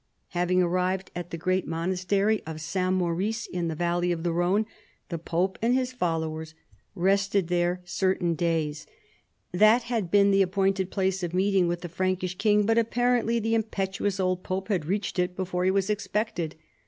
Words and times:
Having 0.29 0.63
arrived 0.63 1.11
at 1.15 1.29
the 1.29 1.37
great 1.37 1.67
monastery 1.67 2.41
of 2.47 2.59
St. 2.59 2.91
Maurice, 2.91 3.45
in 3.45 3.67
the 3.67 3.75
valley 3.75 4.11
of 4.11 4.23
the 4.23 4.31
Rhone, 4.31 4.65
the 5.09 5.19
pope 5.19 5.59
and 5.61 5.75
his 5.75 5.93
followers 5.93 6.55
rested 6.95 7.49
there 7.49 7.81
certain 7.85 8.33
days. 8.33 8.87
That 9.51 9.83
had 9.83 10.09
been 10.09 10.31
the 10.31 10.41
appointed 10.41 10.89
place 10.89 11.21
of 11.21 11.35
meeting 11.35 11.67
with 11.67 11.81
the 11.81 11.87
Frankish 11.87 12.39
king, 12.39 12.65
but 12.65 12.79
apparently 12.79 13.37
the 13.37 13.53
impetuous 13.53 14.19
old 14.19 14.41
pope 14.43 14.69
had 14.69 14.85
reached 14.87 15.19
it 15.19 15.35
before 15.35 15.65
he 15.65 15.69
was 15.69 15.87
expected. 15.87 16.55